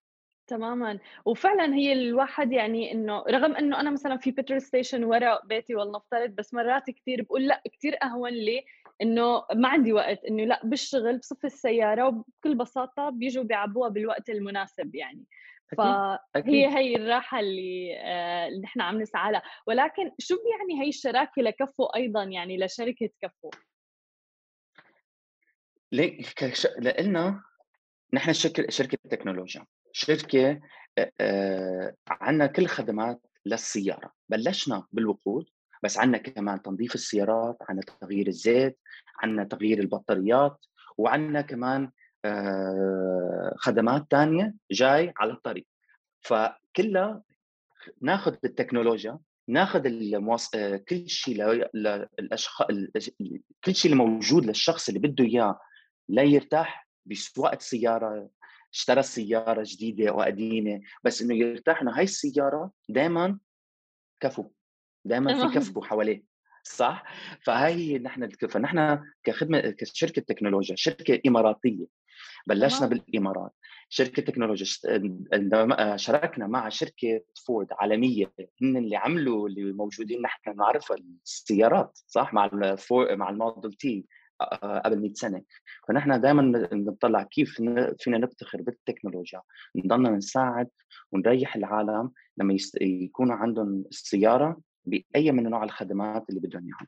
تماما. 0.48 1.00
وفعلا 1.26 1.76
هي 1.76 1.94
الواحد 1.94 2.52
يعني 2.52 2.92
إنه 2.92 3.24
رغم 3.30 3.56
إنه 3.56 3.80
أنا 3.80 3.92
مثلا 3.92 4.18
في 4.18 4.32
بترول 4.32 4.62
ستيشن 4.62 5.04
ورا 5.04 5.40
بيتي 5.46 5.76
ولنفترض 5.76 6.30
بس 6.30 6.54
مرات 6.54 6.90
كثير 6.90 7.22
بقول 7.22 7.48
لأ 7.48 7.62
كثير 7.74 7.98
أهون 8.04 8.30
لي 8.30 8.66
إنه 9.02 9.44
ما 9.54 9.68
عندي 9.68 9.94
وقت 9.94 10.26
إنه 10.26 10.44
لأ 10.44 10.62
بالشغل 10.64 11.18
بصف 11.18 11.46
السيارة 11.46 12.08
وبكل 12.08 12.56
بساطة 12.56 13.10
بيجوا 13.10 13.44
بيعبوها 13.44 13.90
بالوقت 13.90 14.30
المناسب 14.30 14.96
يعني. 14.96 15.26
فهي 15.78 16.68
هي 16.78 16.96
الراحة 16.96 17.40
اللي 17.40 17.98
آه، 18.02 18.48
اللي 18.48 18.62
نحن 18.62 18.82
عم 18.82 19.02
نسعى 19.02 19.32
لها. 19.32 19.42
ولكن 19.68 20.12
شو 20.20 20.36
يعني 20.36 20.84
هي 20.84 20.90
الشراكة 20.90 21.42
لكفو 21.42 21.86
أيضا؟ 21.86 22.24
يعني 22.24 22.58
لشركة 22.58 23.10
كفو. 23.22 23.50
ليه؟ 25.92 26.22
لأنه 26.78 27.44
نحن 28.14 28.34
شركة 28.34 28.70
شركة 28.70 28.98
تكنولوجيا. 29.10 29.66
شركة 29.92 30.62
عندنا 32.08 32.48
كل 32.48 32.68
خدمات 32.68 33.22
للسيارة. 33.46 34.12
بلشنا 34.30 34.88
بالوقود 34.92 35.46
بس 35.84 35.98
عندنا 35.98 36.18
كمان 36.18 36.62
تنظيف 36.62 36.96
السيارات 36.96 37.58
عندنا 37.70 37.86
تغيير 38.02 38.28
الزيت 38.28 38.80
عندنا 39.20 39.44
تغيير 39.44 39.80
البطاريات 39.80 40.66
وعندنا 40.98 41.42
كمان 41.42 41.92
خدمات 43.58 44.12
تانية 44.12 44.54
جاي 44.72 45.14
على 45.18 45.34
الطريق 45.34 45.66
فكلها 46.22 47.24
ناخذ 48.02 48.36
التكنولوجيا 48.44 49.20
ناخذ 49.48 49.86
المواص... 49.86 50.56
آه، 50.56 50.78
كل 50.78 51.10
شيء 51.10 51.68
للاشخاص 51.74 52.68
كل 53.64 53.76
شيء 53.76 53.92
اللي 53.92 54.04
موجود 54.04 54.46
للشخص 54.46 54.88
اللي 54.88 55.00
بده 55.00 55.26
إياه 55.26 55.60
لا 56.10 56.24
يرتاح 56.24 56.90
بسواقة 57.06 57.60
سياره 57.60 58.30
اشترى 58.74 59.04
سياره 59.04 59.64
جديدة 59.66 60.10
أو 60.10 60.22
قديمة 60.22 60.82
بس 61.04 61.22
إنه 61.22 61.36
يرتاح 61.36 61.82
إنه 61.82 61.98
هاي 61.98 62.04
السيارة 62.04 62.72
دائما 62.90 63.40
كفو 64.20 64.52
دائما 65.06 65.50
في 65.50 65.60
كفو 65.60 65.82
حواليه 65.82 66.24
صح؟ 66.64 67.04
فهي 67.42 68.00
نحن 68.00 68.30
فنحن 68.30 69.00
كخدمة 69.24 69.60
كشركة 69.60 70.22
تكنولوجيا 70.22 70.76
شركة 70.76 71.22
إماراتية 71.28 71.86
بلشنا 72.48 72.88
بالإمارات. 72.88 73.52
شركة 73.90 74.22
تكنولوجيا 74.22 74.66
شاركنا 75.96 76.48
مع 76.48 76.70
شركة 76.70 77.22
فورد 77.46 77.68
عالمية 77.72 78.34
هن 78.62 78.78
اللي 78.78 78.96
عملوا 78.96 79.48
اللي 79.48 79.74
موجودين 79.74 80.22
نحن 80.22 80.56
نعرفها 80.58 80.98
السيارات 81.26 82.00
صح؟ 82.08 82.34
مع 82.34 82.46
الفور 82.46 83.16
مع 83.16 83.30
الموديل 83.30 83.74
تي 83.74 84.06
قبل 84.64 85.02
100 85.02 85.14
سنة. 85.14 85.42
فنحن 85.88 86.22
دائما 86.22 86.68
بنطلع 86.72 87.24
كيف 87.24 87.56
فينا 88.00 88.18
نفتخر 88.18 88.62
بالتكنولوجيا. 88.62 89.42
نضلنا 89.76 90.10
نساعد 90.10 90.70
ونريح 91.12 91.56
العالم 91.56 92.12
لما 92.38 92.58
يكونوا 92.82 93.36
عندهم 93.36 93.84
السيارة 93.92 94.58
بأي 94.86 95.32
من 95.32 95.46
انواع 95.46 95.64
الخدمات 95.64 96.30
اللي 96.30 96.40
بدهم 96.42 96.64
إياها. 96.64 96.88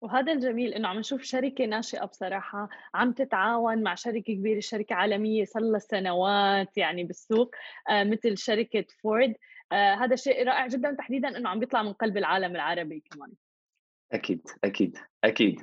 وهذا 0.00 0.32
الجميل 0.32 0.74
إنه 0.74 0.88
عم 0.88 0.98
نشوف 0.98 1.22
شركة 1.22 1.66
ناشئة 1.66 2.04
بصراحة 2.04 2.68
عم 2.94 3.12
تتعاون 3.12 3.82
مع 3.82 3.94
شركة 3.94 4.34
كبيرة 4.34 4.60
شركة 4.60 4.94
عالمية 4.94 5.44
صار 5.44 5.62
لها 5.62 5.78
سنوات 5.78 6.78
يعني 6.78 7.04
بالسوق 7.04 7.54
آه 7.90 8.04
مثل 8.04 8.38
شركة 8.38 8.84
فورد. 9.02 9.34
آه 9.72 9.94
هذا 9.94 10.16
شيء 10.16 10.46
رائع 10.46 10.66
جدا 10.66 10.94
تحديدا 10.94 11.36
إنه 11.36 11.48
عم 11.48 11.58
بيطلع 11.58 11.82
من 11.82 11.92
قلب 11.92 12.16
العالم 12.16 12.56
العربي 12.56 13.02
كمان. 13.10 13.32
أكيد 14.12 14.48
أكيد 14.64 14.98
أكيد. 15.24 15.60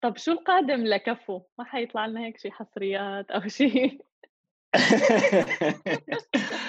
طب 0.00 0.16
شو 0.16 0.32
القادم 0.32 0.84
لكفو؟ 0.84 1.42
ما 1.58 1.64
حيطلع 1.64 2.06
لنا 2.06 2.20
هيك 2.20 2.38
شيء 2.38 2.50
حصريات 2.50 3.30
أو 3.30 3.48
شيء 3.48 4.00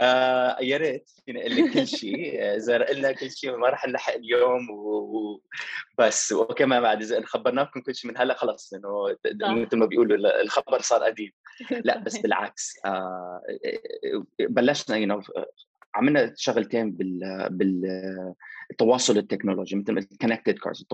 آه 0.00 0.56
يا 0.60 0.76
ريت. 0.76 1.10
فينا 1.26 1.40
أقول 1.40 1.56
لك 1.56 1.72
كل 1.72 1.86
شيء 1.86 2.42
اذا 2.56 2.84
قلنا 2.84 3.12
كل 3.12 3.30
شيء 3.30 3.56
ما 3.56 3.68
راح 3.68 3.88
نلحق 3.88 4.14
اليوم 4.14 4.70
وبس 4.70 6.32
وكمان 6.32 6.82
بعد 6.82 7.02
إذا 7.02 7.24
خبرناكم 7.24 7.80
كل 7.80 7.94
شيء 7.94 8.10
من 8.10 8.18
هلأ 8.18 8.34
خلص 8.34 8.74
إنه 8.74 9.16
مثل 9.64 9.76
ما 9.76 9.86
بيقولوا 9.86 10.42
الخبر 10.42 10.80
صار 10.80 11.02
قديم. 11.02 11.32
لا 11.70 11.98
بس 12.04 12.18
بالعكس 12.18 12.78
آه 12.84 13.42
بلشنا 14.40 14.96
you 14.96 15.22
عملنا 15.94 16.32
شغلتين 16.36 16.92
بال 16.92 17.48
بالتواصل 18.70 19.18
التكنولوجي 19.18 19.76
مثل 19.76 19.98
ال 19.98 20.04
connected 20.04 20.58
cars 20.58 20.86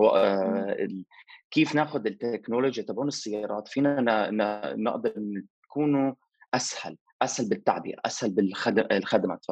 كيف 1.50 1.74
ناخذ 1.74 2.06
التكنولوجيا 2.06 2.82
تبعون 2.82 3.08
السيارات 3.08 3.68
فينا 3.68 4.30
نقدر 4.76 5.12
نكونوا 5.16 6.14
أسهل. 6.54 6.96
أسهل 7.22 7.48
بالتعبير 7.48 8.00
أسهل 8.04 8.30
بالخدمات 8.30 9.46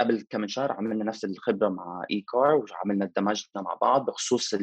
قبل 0.00 0.26
كم 0.30 0.46
شهر 0.46 0.72
عملنا 0.72 1.04
نفس 1.04 1.24
الخبرة 1.24 1.68
مع 1.68 2.04
ekar 2.10 2.64
وعملنا 2.72 3.10
دمجنا 3.16 3.62
مع 3.62 3.74
بعض 3.74 4.06
بخصوص 4.06 4.54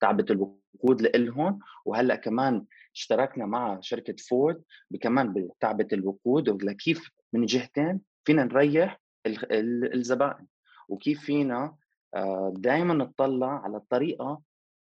تعبئه 0.00 0.32
الوقود 0.32 1.02
لإلهم. 1.02 1.58
وهلأ 1.84 2.16
كمان 2.16 2.64
اشتركنا 2.94 3.46
مع 3.46 3.78
شركة 3.80 4.14
فورد 4.28 4.62
كمان 5.00 5.32
بتعبئه 5.32 5.94
الوقود. 5.94 6.48
ولكيف 6.48 7.10
من 7.32 7.46
جهتين 7.46 8.00
فينا 8.24 8.44
نريح 8.44 9.00
الزبائن. 9.26 10.46
وكيف 10.88 11.20
فينا 11.20 11.76
آه، 12.14 12.54
دائما 12.56 12.94
نطلع 12.94 13.62
على 13.64 13.76
الطريقة 13.76 14.40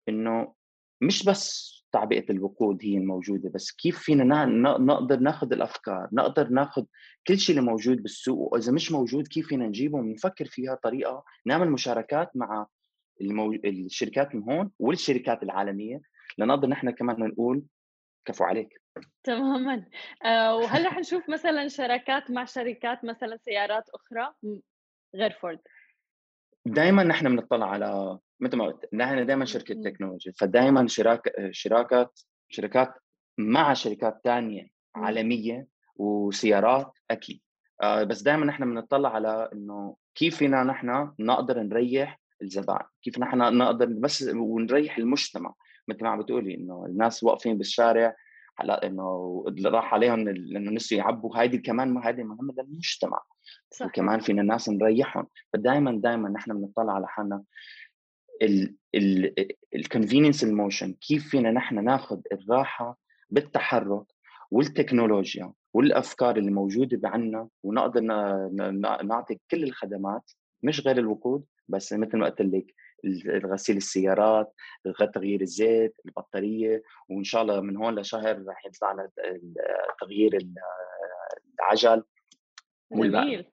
إنه 0.08 0.54
مش 1.00 1.24
بس 1.24 1.76
تعبئة 1.92 2.30
الوقود 2.30 2.78
هي 2.82 2.96
الموجودة 2.96 3.50
بس 3.50 3.72
كيف 3.72 3.98
فينا 3.98 4.44
نقدر 4.78 5.18
ناخذ 5.18 5.52
الأفكار 5.52 6.08
نقدر 6.12 6.48
ناخذ 6.48 6.84
كل 7.26 7.38
شيء 7.38 7.58
اللي 7.58 7.70
موجود 7.70 8.02
بالسوق 8.02 8.52
وإذا 8.52 8.72
مش 8.72 8.92
موجود 8.92 9.28
كيف 9.28 9.46
فينا 9.46 9.66
نجيبه 9.66 9.98
ونفكر 9.98 10.44
فيها 10.44 10.74
طريقة 10.74 11.24
نعمل 11.46 11.70
مشاركات 11.70 12.30
مع 12.34 12.66
المو... 13.20 13.52
الشركات 13.52 14.34
من 14.34 14.42
هون 14.42 14.70
والشركات 14.78 15.42
العالمية 15.42 16.00
لنقدر 16.38 16.68
نحن 16.68 16.90
كمان 16.90 17.20
نقول 17.20 17.62
كفو 18.24 18.44
عليك. 18.44 18.82
تماما. 19.24 19.86
آه 20.24 20.56
وهل 20.56 20.86
رح 20.86 20.98
نشوف 20.98 21.30
مثلا 21.30 21.68
شراكات 21.68 22.30
مع 22.30 22.44
شركات 22.44 23.04
مثلا 23.04 23.36
سيارات 23.36 23.84
أخرى 23.88 24.34
غير 25.14 25.30
فورد؟ 25.30 25.60
دائما 26.66 27.04
نحن 27.04 27.36
بنطلع 27.36 27.70
على 27.70 28.18
مثل 28.40 28.56
ما 28.56 28.64
قلت 28.64 28.88
نحن 28.92 29.26
دائما 29.26 29.44
شركة 29.44 29.74
تكنولوجيا 29.74 30.32
فدائما 30.38 30.86
شراك 30.86 31.32
شراكات 31.50 32.20
شركات 32.48 32.94
مع 33.38 33.72
شركات 33.74 34.20
ثانية 34.24 34.68
عالمية 34.94 35.66
وسيارات 35.96 36.98
أكيد. 37.10 37.40
آه 37.82 38.02
بس 38.04 38.22
دائما 38.22 38.46
نحن 38.46 38.64
بنطلع 38.64 39.14
على 39.14 39.50
إنه 39.52 39.96
كيف 40.14 40.36
فينا 40.36 40.64
نحن 40.64 41.12
نقدر 41.18 41.62
نريح 41.62 42.20
الزبائن 42.42 42.86
كيف 43.02 43.18
نحن 43.18 43.38
نقدر 43.38 43.86
بس 43.86 44.22
ونريح 44.34 44.98
المجتمع. 44.98 45.54
مثل 45.88 46.02
ما 46.02 46.08
عم 46.08 46.22
بتقولي 46.22 46.54
إنه 46.54 46.86
الناس 46.86 47.24
واقفين 47.24 47.58
بالشارع 47.58 48.16
هلا 48.58 48.86
إنه 48.86 49.44
راح 49.64 49.94
عليهم 49.94 50.28
إنه 50.28 50.70
نسوا 50.70 50.98
يعبوا. 50.98 51.38
هيدي 51.38 51.58
كمان 51.58 51.98
هيدي 51.98 52.22
مهمة 52.22 52.54
للمجتمع. 52.58 53.22
صح. 53.70 53.86
وكمان 53.86 54.20
فينا 54.20 54.42
الناس 54.42 54.68
نريحهم. 54.68 55.26
فدائما 55.52 56.00
دائما 56.00 56.28
نحن 56.28 56.52
بنطلع 56.52 56.92
على 56.92 57.08
حالنا 57.08 57.42
ال 59.74 59.80
convenience 59.80 60.44
ال 60.44 60.51
motion 60.51 60.92
كيف 60.92 61.28
فينا 61.28 61.50
نحن 61.50 61.84
ناخذ 61.84 62.20
الراحة 62.32 62.98
بالتحرك 63.30 64.06
والتكنولوجيا 64.50 65.52
والأفكار 65.74 66.36
اللي 66.36 66.50
موجودة 66.50 67.08
عندنا 67.08 67.48
ونقدر 67.62 68.00
نعطي 69.02 69.38
كل 69.50 69.64
الخدمات 69.64 70.30
مش 70.62 70.86
غير 70.86 70.98
الوقود 70.98 71.44
بس 71.68 71.92
مثل 71.92 72.18
ما 72.18 72.26
قلت 72.26 72.40
لك 72.42 72.74
غسيل 73.44 73.76
السيارات 73.76 74.54
تغيير 75.14 75.40
الزيت 75.40 75.94
البطارية 76.06 76.82
وإن 77.08 77.24
شاء 77.24 77.42
الله 77.42 77.60
من 77.60 77.76
هون 77.76 77.98
لشهر 77.98 78.44
رح 78.46 78.66
يطلع 78.66 78.92
لنا 78.92 79.10
تغيير 80.00 80.38
العجل 81.60 82.02
جميل. 83.24 83.50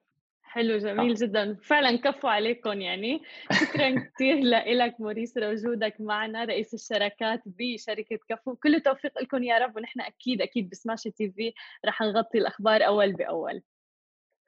حلو 0.54 0.78
جميل 0.78 1.10
آه. 1.10 1.16
جدا. 1.20 1.54
فعلا 1.62 1.96
كفوا 1.98 2.30
عليكم 2.30 2.80
يعني. 2.80 3.22
شكرا 3.52 3.90
كثير 4.14 4.36
لك 4.76 5.00
موريس 5.00 5.36
لوجودك 5.36 5.94
معنا 6.00 6.44
رئيس 6.44 6.74
الشراكات 6.74 7.42
بشركة 7.46 8.18
كفو. 8.28 8.54
كل 8.56 8.80
توفيق 8.80 9.22
لكم 9.22 9.42
يا 9.42 9.58
رب 9.58 9.76
ونحن 9.76 10.00
أكيد 10.00 10.42
أكيد 10.42 10.70
بسماشي 10.70 11.10
TV 11.10 11.52
رح 11.86 12.02
نغطي 12.02 12.38
الأخبار 12.38 12.86
أول 12.86 13.12
بأول. 13.12 13.62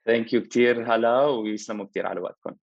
thank 0.07 0.33
you 0.33 0.43
كثير 0.43 0.95
هلا 0.95 1.21
ويسلموا 1.23 1.87
كثير 1.87 2.07
على 2.07 2.21
وقتكم. 2.21 2.57